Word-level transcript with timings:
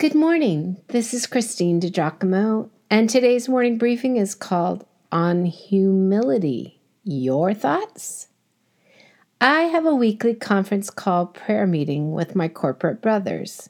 Good 0.00 0.14
morning. 0.14 0.78
This 0.88 1.12
is 1.12 1.26
Christine 1.26 1.78
DiGiacomo, 1.78 2.70
and 2.88 3.10
today's 3.10 3.50
morning 3.50 3.76
briefing 3.76 4.16
is 4.16 4.34
called 4.34 4.86
On 5.12 5.44
Humility. 5.44 6.80
Your 7.04 7.52
thoughts? 7.52 8.28
I 9.42 9.64
have 9.64 9.84
a 9.84 9.94
weekly 9.94 10.34
conference 10.34 10.88
call 10.88 11.26
prayer 11.26 11.66
meeting 11.66 12.12
with 12.12 12.34
my 12.34 12.48
corporate 12.48 13.02
brothers. 13.02 13.68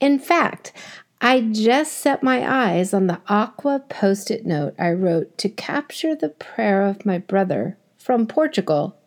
In 0.00 0.18
fact, 0.18 0.72
I 1.20 1.42
just 1.42 1.92
set 1.92 2.24
my 2.24 2.70
eyes 2.72 2.92
on 2.92 3.06
the 3.06 3.20
aqua 3.28 3.84
post 3.88 4.32
it 4.32 4.44
note 4.44 4.74
I 4.80 4.90
wrote 4.90 5.38
to 5.38 5.48
capture 5.48 6.16
the 6.16 6.30
prayer 6.30 6.82
of 6.82 7.06
my 7.06 7.18
brother 7.18 7.78
from 7.96 8.26
Portugal 8.26 8.98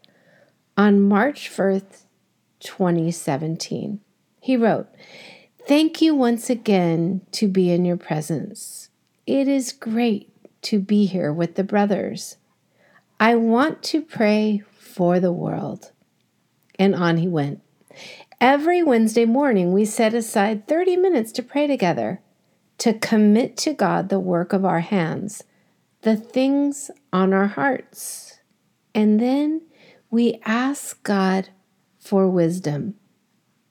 on 0.77 1.01
March 1.01 1.49
1st, 1.49 2.03
2017. 2.61 3.99
He 4.39 4.55
wrote, 4.55 4.87
Thank 5.71 6.01
you 6.01 6.13
once 6.13 6.49
again 6.49 7.21
to 7.31 7.47
be 7.47 7.71
in 7.71 7.85
your 7.85 7.95
presence. 7.95 8.89
It 9.25 9.47
is 9.47 9.71
great 9.71 10.29
to 10.63 10.79
be 10.79 11.05
here 11.05 11.31
with 11.31 11.55
the 11.55 11.63
brothers. 11.63 12.35
I 13.21 13.35
want 13.35 13.81
to 13.83 14.01
pray 14.01 14.63
for 14.77 15.21
the 15.21 15.31
world. 15.31 15.93
And 16.77 16.93
on 16.93 17.15
he 17.15 17.29
went. 17.29 17.61
Every 18.41 18.83
Wednesday 18.83 19.23
morning, 19.23 19.71
we 19.71 19.85
set 19.85 20.13
aside 20.13 20.67
30 20.67 20.97
minutes 20.97 21.31
to 21.31 21.41
pray 21.41 21.67
together, 21.67 22.21
to 22.79 22.93
commit 22.93 23.55
to 23.59 23.71
God 23.71 24.09
the 24.09 24.19
work 24.19 24.51
of 24.51 24.65
our 24.65 24.81
hands, 24.81 25.41
the 26.01 26.17
things 26.17 26.91
on 27.13 27.31
our 27.31 27.47
hearts. 27.47 28.41
And 28.93 29.21
then 29.21 29.61
we 30.09 30.41
ask 30.43 31.01
God 31.03 31.47
for 31.97 32.27
wisdom, 32.27 32.95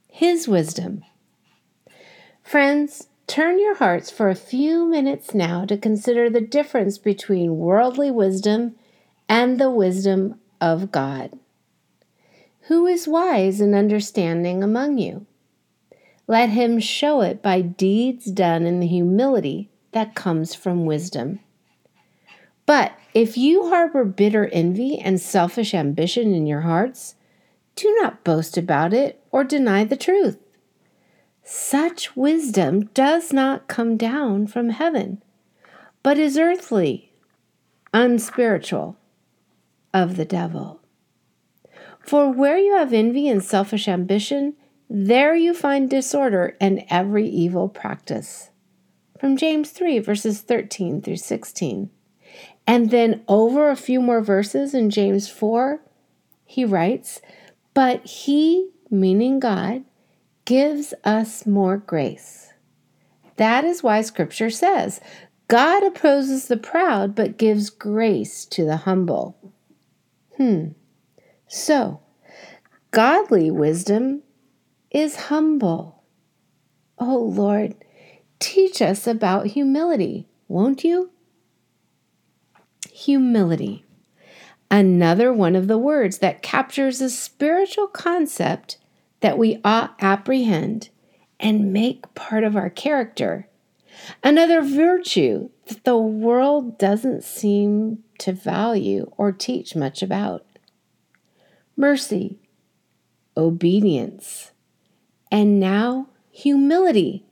His 0.08 0.48
wisdom. 0.48 1.04
Friends, 2.50 3.06
turn 3.28 3.60
your 3.60 3.76
hearts 3.76 4.10
for 4.10 4.28
a 4.28 4.34
few 4.34 4.84
minutes 4.84 5.34
now 5.34 5.64
to 5.66 5.76
consider 5.78 6.28
the 6.28 6.40
difference 6.40 6.98
between 6.98 7.58
worldly 7.58 8.10
wisdom 8.10 8.74
and 9.28 9.60
the 9.60 9.70
wisdom 9.70 10.34
of 10.60 10.90
God. 10.90 11.38
Who 12.62 12.88
is 12.88 13.06
wise 13.06 13.60
and 13.60 13.72
understanding 13.72 14.64
among 14.64 14.98
you? 14.98 15.26
Let 16.26 16.48
him 16.48 16.80
show 16.80 17.20
it 17.20 17.40
by 17.40 17.60
deeds 17.60 18.24
done 18.24 18.66
in 18.66 18.80
the 18.80 18.88
humility 18.88 19.70
that 19.92 20.16
comes 20.16 20.52
from 20.52 20.86
wisdom. 20.86 21.38
But 22.66 22.98
if 23.14 23.38
you 23.38 23.68
harbor 23.68 24.04
bitter 24.04 24.48
envy 24.48 24.98
and 24.98 25.20
selfish 25.20 25.72
ambition 25.72 26.34
in 26.34 26.48
your 26.48 26.62
hearts, 26.62 27.14
do 27.76 27.96
not 28.00 28.24
boast 28.24 28.58
about 28.58 28.92
it 28.92 29.22
or 29.30 29.44
deny 29.44 29.84
the 29.84 29.96
truth. 29.96 30.39
Such 31.70 32.16
wisdom 32.16 32.86
does 32.94 33.32
not 33.32 33.68
come 33.68 33.96
down 33.96 34.48
from 34.48 34.70
heaven, 34.70 35.22
but 36.02 36.18
is 36.18 36.36
earthly, 36.36 37.12
unspiritual, 37.94 38.96
of 39.94 40.16
the 40.16 40.24
devil. 40.24 40.80
For 42.00 42.28
where 42.28 42.58
you 42.58 42.74
have 42.74 42.92
envy 42.92 43.28
and 43.28 43.40
selfish 43.40 43.86
ambition, 43.86 44.54
there 44.88 45.36
you 45.36 45.54
find 45.54 45.88
disorder 45.88 46.56
and 46.60 46.84
every 46.90 47.28
evil 47.28 47.68
practice. 47.68 48.50
From 49.20 49.36
James 49.36 49.70
3, 49.70 50.00
verses 50.00 50.40
13 50.40 51.00
through 51.00 51.18
16. 51.18 51.88
And 52.66 52.90
then 52.90 53.22
over 53.28 53.70
a 53.70 53.76
few 53.76 54.00
more 54.00 54.22
verses 54.22 54.74
in 54.74 54.90
James 54.90 55.28
4, 55.28 55.80
he 56.44 56.64
writes, 56.64 57.20
But 57.74 58.04
he, 58.04 58.70
meaning 58.90 59.38
God, 59.38 59.84
gives 60.50 60.92
us 61.04 61.46
more 61.46 61.76
grace. 61.76 62.52
That 63.36 63.62
is 63.64 63.84
why 63.84 64.00
Scripture 64.00 64.50
says, 64.50 65.00
God 65.46 65.84
opposes 65.84 66.48
the 66.48 66.56
proud, 66.56 67.14
but 67.14 67.38
gives 67.38 67.70
grace 67.70 68.44
to 68.46 68.64
the 68.64 68.78
humble. 68.78 69.54
Hmm. 70.36 70.70
So, 71.46 72.00
godly 72.90 73.48
wisdom 73.48 74.24
is 74.90 75.26
humble. 75.26 76.02
Oh 76.98 77.18
Lord, 77.18 77.76
teach 78.40 78.82
us 78.82 79.06
about 79.06 79.46
humility, 79.46 80.26
won't 80.48 80.82
you? 80.82 81.12
Humility. 82.92 83.84
Another 84.68 85.32
one 85.32 85.54
of 85.54 85.68
the 85.68 85.78
words 85.78 86.18
that 86.18 86.42
captures 86.42 87.00
a 87.00 87.08
spiritual 87.08 87.86
concept 87.86 88.78
that 89.20 89.38
we 89.38 89.60
ought 89.64 89.94
apprehend 90.00 90.88
and 91.38 91.72
make 91.72 92.14
part 92.14 92.44
of 92.44 92.56
our 92.56 92.70
character. 92.70 93.48
Another 94.22 94.62
virtue 94.62 95.50
that 95.66 95.84
the 95.84 95.96
world 95.96 96.78
doesn't 96.78 97.24
seem 97.24 98.02
to 98.18 98.32
value 98.32 99.10
or 99.16 99.32
teach 99.32 99.74
much 99.74 100.02
about 100.02 100.44
mercy, 101.76 102.38
obedience, 103.36 104.52
and 105.30 105.58
now 105.58 106.08
humility, 106.30 107.24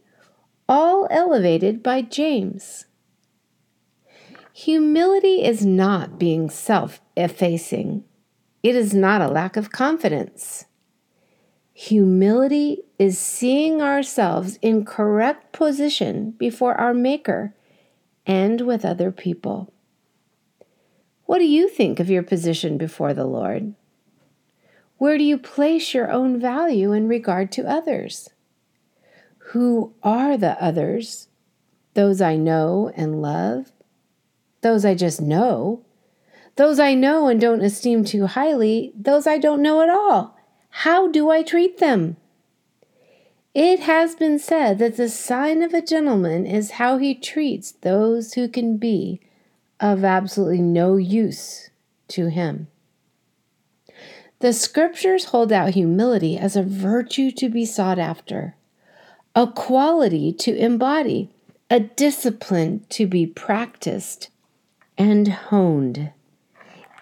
all 0.69 1.06
elevated 1.10 1.82
by 1.82 2.03
James. 2.03 2.87
Humility 4.53 5.44
is 5.44 5.65
not 5.65 6.19
being 6.19 6.50
self 6.50 7.00
effacing, 7.16 8.04
it 8.62 8.75
is 8.75 8.94
not 8.94 9.21
a 9.21 9.28
lack 9.28 9.56
of 9.56 9.71
confidence. 9.71 10.65
Humility 11.81 12.83
is 12.99 13.21
seeing 13.21 13.81
ourselves 13.81 14.59
in 14.61 14.84
correct 14.84 15.53
position 15.53 16.33
before 16.33 16.75
our 16.75 16.93
Maker 16.93 17.55
and 18.27 18.62
with 18.62 18.84
other 18.84 19.12
people. 19.12 19.72
What 21.27 21.39
do 21.39 21.44
you 21.44 21.69
think 21.69 22.00
of 22.00 22.11
your 22.11 22.25
position 22.25 22.78
before 22.78 23.15
the 23.15 23.27
Lord? 23.27 23.75
Where 24.97 25.16
do 25.16 25.22
you 25.22 25.39
place 25.39 25.94
your 25.94 26.11
own 26.11 26.41
value 26.41 26.91
in 26.93 27.06
regard 27.06 27.53
to 27.53 27.71
others? 27.71 28.28
Who 29.53 29.95
are 30.03 30.37
the 30.37 30.60
others? 30.60 31.28
Those 31.95 32.21
I 32.21 32.34
know 32.34 32.91
and 32.97 33.22
love? 33.22 33.71
Those 34.62 34.84
I 34.84 34.97
just 34.97 35.21
know? 35.21 35.84
Those 36.56 36.81
I 36.81 36.95
know 36.95 37.28
and 37.28 37.41
don't 37.41 37.62
esteem 37.62 38.05
too 38.05 38.27
highly? 38.27 38.93
Those 38.97 39.28
I 39.28 39.39
don't 39.39 39.62
know 39.62 39.81
at 39.81 39.89
all? 39.89 40.38
How 40.83 41.09
do 41.09 41.28
I 41.28 41.43
treat 41.43 41.78
them? 41.78 42.19
It 43.53 43.81
has 43.81 44.15
been 44.15 44.39
said 44.39 44.78
that 44.78 44.97
the 44.97 45.09
sign 45.09 45.61
of 45.61 45.75
a 45.75 45.83
gentleman 45.83 46.47
is 46.47 46.78
how 46.78 46.99
he 46.99 47.16
treats 47.16 47.72
those 47.72 48.34
who 48.34 48.47
can 48.47 48.77
be 48.77 49.21
of 49.81 50.05
absolutely 50.05 50.62
no 50.62 50.97
use 50.97 51.71
to 52.09 52.28
him. 52.28 52.69
The 54.39 54.53
scriptures 54.53 55.25
hold 55.25 55.50
out 55.50 55.75
humility 55.75 56.39
as 56.39 56.55
a 56.55 56.62
virtue 56.62 57.33
to 57.33 57.49
be 57.49 57.66
sought 57.66 57.99
after, 57.99 58.55
a 59.34 59.49
quality 59.49 60.33
to 60.34 60.56
embody, 60.56 61.28
a 61.69 61.81
discipline 61.81 62.87
to 62.91 63.09
be 63.09 63.27
practiced 63.27 64.31
and 64.97 65.27
honed. 65.27 66.12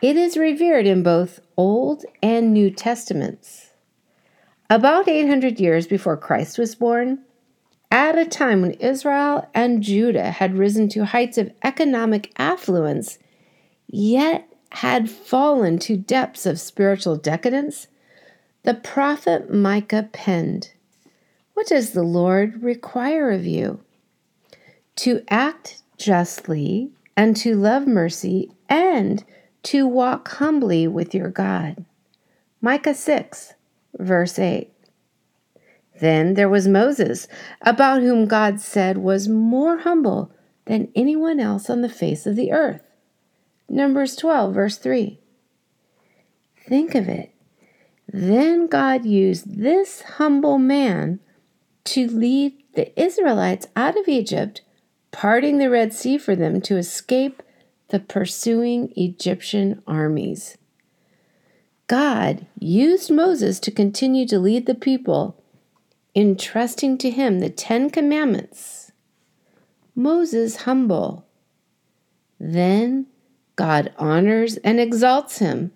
It 0.02 0.16
is 0.16 0.36
revered 0.36 0.86
in 0.86 1.02
both 1.02 1.40
Old 1.56 2.04
and 2.22 2.52
New 2.52 2.70
Testaments. 2.70 3.70
About 4.68 5.08
800 5.08 5.58
years 5.58 5.86
before 5.86 6.18
Christ 6.18 6.58
was 6.58 6.74
born, 6.74 7.20
at 7.90 8.18
a 8.18 8.26
time 8.26 8.60
when 8.60 8.72
Israel 8.72 9.48
and 9.54 9.82
Judah 9.82 10.30
had 10.32 10.58
risen 10.58 10.90
to 10.90 11.06
heights 11.06 11.38
of 11.38 11.50
economic 11.64 12.30
affluence, 12.36 13.18
yet 13.86 14.46
had 14.72 15.08
fallen 15.08 15.78
to 15.78 15.96
depths 15.96 16.44
of 16.44 16.60
spiritual 16.60 17.16
decadence, 17.16 17.86
the 18.64 18.74
prophet 18.74 19.50
Micah 19.50 20.10
penned, 20.12 20.72
What 21.54 21.68
does 21.68 21.92
the 21.92 22.02
Lord 22.02 22.62
require 22.62 23.30
of 23.30 23.46
you? 23.46 23.80
To 24.96 25.22
act 25.30 25.82
justly 25.96 26.90
and 27.16 27.34
to 27.36 27.54
love 27.56 27.86
mercy 27.86 28.50
and 28.68 29.24
to 29.66 29.84
walk 29.84 30.28
humbly 30.28 30.86
with 30.86 31.12
your 31.12 31.28
God. 31.28 31.84
Micah 32.60 32.94
6, 32.94 33.54
verse 33.98 34.38
8. 34.38 34.72
Then 36.00 36.34
there 36.34 36.48
was 36.48 36.68
Moses, 36.68 37.26
about 37.62 38.00
whom 38.00 38.26
God 38.26 38.60
said 38.60 38.98
was 38.98 39.28
more 39.28 39.78
humble 39.78 40.30
than 40.66 40.92
anyone 40.94 41.40
else 41.40 41.68
on 41.68 41.80
the 41.80 41.88
face 41.88 42.26
of 42.26 42.36
the 42.36 42.52
earth. 42.52 42.82
Numbers 43.68 44.14
12, 44.14 44.54
verse 44.54 44.78
3. 44.78 45.18
Think 46.68 46.94
of 46.94 47.08
it. 47.08 47.34
Then 48.06 48.68
God 48.68 49.04
used 49.04 49.58
this 49.60 50.02
humble 50.02 50.58
man 50.58 51.18
to 51.86 52.06
lead 52.06 52.52
the 52.74 53.00
Israelites 53.00 53.66
out 53.74 53.98
of 53.98 54.06
Egypt, 54.06 54.60
parting 55.10 55.58
the 55.58 55.70
Red 55.70 55.92
Sea 55.92 56.18
for 56.18 56.36
them 56.36 56.60
to 56.60 56.76
escape 56.76 57.42
the 57.88 58.00
pursuing 58.00 58.92
Egyptian 58.96 59.82
armies. 59.86 60.58
God 61.86 62.46
used 62.58 63.10
Moses 63.10 63.60
to 63.60 63.70
continue 63.70 64.26
to 64.26 64.38
lead 64.38 64.66
the 64.66 64.74
people 64.74 65.42
entrusting 66.14 66.98
to 66.98 67.10
him 67.10 67.38
the 67.38 67.50
Ten 67.50 67.90
Commandments. 67.90 68.90
Moses 69.94 70.56
humble. 70.62 71.26
Then 72.40 73.06
God 73.54 73.92
honors 73.98 74.56
and 74.58 74.80
exalts 74.80 75.38
him. 75.38 75.72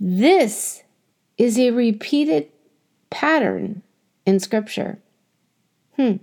This 0.00 0.82
is 1.38 1.58
a 1.58 1.70
repeated 1.70 2.48
pattern 3.10 3.82
in 4.26 4.40
Scripture. 4.40 4.98
Hmm. 5.96 6.16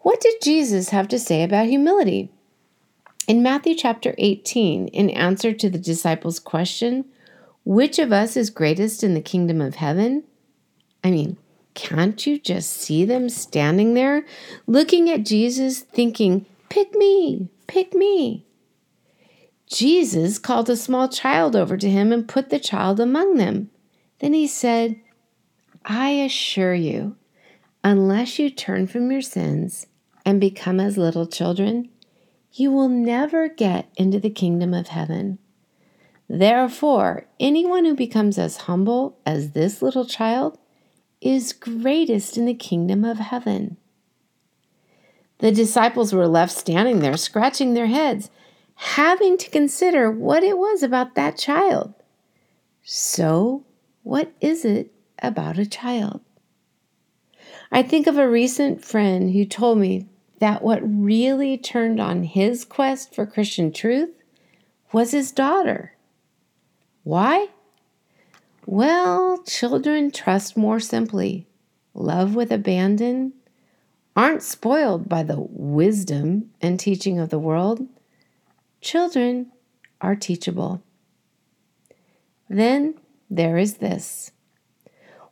What 0.00 0.20
did 0.20 0.42
Jesus 0.42 0.90
have 0.90 1.08
to 1.08 1.18
say 1.18 1.42
about 1.42 1.66
humility? 1.66 2.30
In 3.28 3.42
Matthew 3.42 3.74
chapter 3.74 4.14
18, 4.16 4.88
in 4.88 5.10
answer 5.10 5.52
to 5.52 5.68
the 5.68 5.78
disciples' 5.78 6.38
question, 6.38 7.04
which 7.62 7.98
of 7.98 8.10
us 8.10 8.38
is 8.38 8.48
greatest 8.48 9.04
in 9.04 9.12
the 9.12 9.20
kingdom 9.20 9.60
of 9.60 9.74
heaven? 9.74 10.24
I 11.04 11.10
mean, 11.10 11.36
can't 11.74 12.26
you 12.26 12.38
just 12.40 12.72
see 12.72 13.04
them 13.04 13.28
standing 13.28 13.92
there 13.92 14.24
looking 14.66 15.10
at 15.10 15.26
Jesus, 15.26 15.80
thinking, 15.80 16.46
Pick 16.70 16.94
me, 16.94 17.50
pick 17.66 17.92
me? 17.92 18.46
Jesus 19.66 20.38
called 20.38 20.70
a 20.70 20.76
small 20.76 21.06
child 21.06 21.54
over 21.54 21.76
to 21.76 21.90
him 21.90 22.14
and 22.14 22.26
put 22.26 22.48
the 22.48 22.58
child 22.58 22.98
among 22.98 23.36
them. 23.36 23.68
Then 24.20 24.32
he 24.32 24.46
said, 24.46 24.98
I 25.84 26.12
assure 26.12 26.74
you, 26.74 27.16
unless 27.84 28.38
you 28.38 28.48
turn 28.48 28.86
from 28.86 29.12
your 29.12 29.20
sins 29.20 29.86
and 30.24 30.40
become 30.40 30.80
as 30.80 30.96
little 30.96 31.26
children, 31.26 31.90
you 32.52 32.72
will 32.72 32.88
never 32.88 33.48
get 33.48 33.90
into 33.96 34.18
the 34.18 34.30
kingdom 34.30 34.74
of 34.74 34.88
heaven. 34.88 35.38
Therefore, 36.28 37.26
anyone 37.40 37.84
who 37.84 37.94
becomes 37.94 38.38
as 38.38 38.58
humble 38.58 39.18
as 39.24 39.52
this 39.52 39.80
little 39.80 40.04
child 40.04 40.58
is 41.20 41.52
greatest 41.52 42.36
in 42.36 42.44
the 42.44 42.54
kingdom 42.54 43.04
of 43.04 43.18
heaven. 43.18 43.76
The 45.38 45.52
disciples 45.52 46.12
were 46.12 46.26
left 46.26 46.52
standing 46.52 47.00
there, 47.00 47.16
scratching 47.16 47.74
their 47.74 47.86
heads, 47.86 48.30
having 48.74 49.38
to 49.38 49.50
consider 49.50 50.10
what 50.10 50.42
it 50.42 50.58
was 50.58 50.82
about 50.82 51.14
that 51.14 51.38
child. 51.38 51.94
So, 52.82 53.64
what 54.02 54.32
is 54.40 54.64
it 54.64 54.92
about 55.20 55.58
a 55.58 55.66
child? 55.66 56.20
I 57.70 57.82
think 57.82 58.06
of 58.06 58.18
a 58.18 58.28
recent 58.28 58.84
friend 58.84 59.32
who 59.32 59.44
told 59.44 59.78
me 59.78 60.08
that 60.38 60.62
what 60.62 60.80
really 60.82 61.58
turned 61.58 62.00
on 62.00 62.22
his 62.22 62.64
quest 62.64 63.14
for 63.14 63.26
Christian 63.26 63.72
truth 63.72 64.10
was 64.92 65.10
his 65.10 65.32
daughter. 65.32 65.94
Why? 67.02 67.48
Well, 68.66 69.42
children 69.44 70.10
trust 70.10 70.56
more 70.56 70.80
simply, 70.80 71.46
love 71.94 72.34
with 72.34 72.52
abandon, 72.52 73.32
aren't 74.14 74.42
spoiled 74.42 75.08
by 75.08 75.22
the 75.22 75.40
wisdom 75.40 76.50
and 76.60 76.78
teaching 76.78 77.18
of 77.18 77.30
the 77.30 77.38
world. 77.38 77.86
Children 78.80 79.50
are 80.00 80.14
teachable. 80.14 80.82
Then 82.48 82.94
there 83.30 83.58
is 83.58 83.78
this 83.78 84.32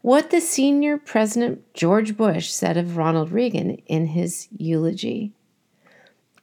what 0.06 0.31
the 0.31 0.41
senior 0.41 0.97
President 0.97 1.75
George 1.75 2.17
Bush 2.17 2.49
said 2.49 2.76
of 2.76 2.97
Ronald 2.97 3.32
Reagan 3.32 3.70
in 3.88 4.06
his 4.06 4.47
eulogy. 4.56 5.32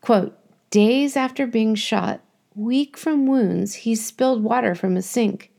Quote, 0.01 0.37
Days 0.69 1.15
after 1.15 1.47
being 1.47 1.73
shot, 1.73 2.19
weak 2.55 2.97
from 2.97 3.25
wounds, 3.25 3.73
he 3.75 3.95
spilled 3.95 4.43
water 4.43 4.75
from 4.75 4.97
a 4.97 5.01
sink. 5.01 5.49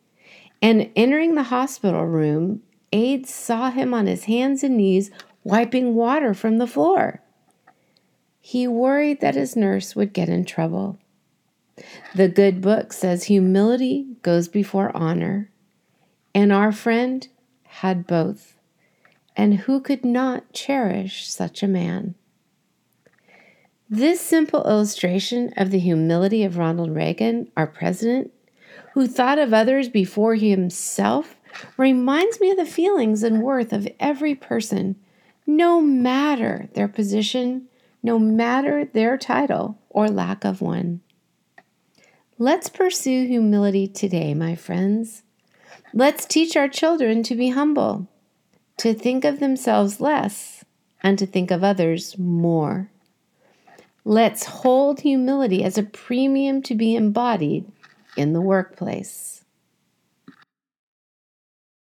And 0.61 0.91
entering 0.95 1.35
the 1.35 1.45
hospital 1.45 2.05
room, 2.05 2.63
aides 2.93 3.33
saw 3.33 3.71
him 3.71 3.95
on 3.95 4.07
his 4.07 4.25
hands 4.25 4.63
and 4.63 4.77
knees 4.77 5.11
wiping 5.43 5.95
water 5.95 6.35
from 6.35 6.59
the 6.59 6.67
floor. 6.67 7.23
He 8.39 8.69
worried 8.69 9.23
that 9.23 9.35
his 9.35 9.57
nurse 9.57 9.97
would 9.97 10.13
get 10.13 10.29
in 10.29 10.45
trouble. 10.45 10.99
The 12.15 12.29
good 12.29 12.61
book 12.61 12.93
says 12.93 13.25
humility 13.25 14.09
goes 14.21 14.47
before 14.47 14.95
honor, 14.95 15.51
and 16.35 16.53
our 16.53 16.71
friend 16.71 17.27
had 17.81 18.07
both, 18.07 18.57
and 19.37 19.55
who 19.55 19.81
could 19.81 20.05
not 20.05 20.53
cherish 20.53 21.29
such 21.29 21.61
a 21.61 21.69
man? 21.69 22.15
This 23.91 24.21
simple 24.21 24.65
illustration 24.65 25.53
of 25.57 25.73
the 25.73 25.81
humility 25.81 26.45
of 26.45 26.57
Ronald 26.57 26.95
Reagan, 26.95 27.51
our 27.57 27.67
president, 27.67 28.33
who 28.93 29.09
thought 29.09 29.41
of 29.41 29.53
others 29.53 29.89
before 29.89 30.37
himself, 30.37 31.37
reminds 31.77 32.41
me 32.41 32.53
of 32.53 32.57
the 32.57 32.65
feelings 32.65 33.25
and 33.25 33.43
worth 33.43 33.73
of 33.73 33.89
every 33.99 34.37
person, 34.37 34.95
no 35.45 35.81
matter 35.81 36.69
their 36.75 36.89
position, 36.89 37.67
no 38.05 38.21
matter 38.21 38.85
their 38.85 39.19
title 39.19 39.79
or 39.91 40.09
lack 40.09 40.45
of 40.45 40.61
one. 40.61 41.01
Let's 42.39 42.69
pursue 42.69 43.27
humility 43.27 43.89
today, 43.89 44.33
my 44.33 44.55
friends. 44.55 45.24
Let's 45.97 46.27
teach 46.27 46.57
our 46.57 46.67
children 46.67 47.23
to 47.23 47.37
be 47.37 47.51
humble, 47.51 48.09
to 48.79 48.95
think 48.95 49.25
of 49.25 49.39
themselves 49.39 50.01
less, 50.01 50.65
and 51.05 51.17
to 51.21 51.25
think 51.25 51.53
of 51.53 51.63
others 51.63 52.19
more. 52.19 52.91
Let's 54.05 54.45
hold 54.45 55.03
humility 55.03 55.63
as 55.63 55.79
a 55.79 55.85
premium 55.85 56.63
to 56.63 56.75
be 56.75 56.97
embodied 56.97 57.71
in 58.17 58.33
the 58.33 58.41
workplace. 58.41 59.44